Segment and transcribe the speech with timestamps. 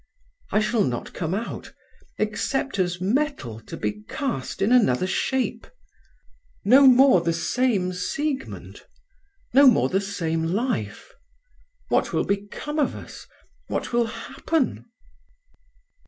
[0.51, 1.73] I shall not come out,
[2.17, 5.67] except as metal to be cast in another shape.
[6.65, 8.81] No more the same Siegmund,
[9.53, 11.13] no more the same life.
[11.89, 14.85] What will become of us—what will happen?"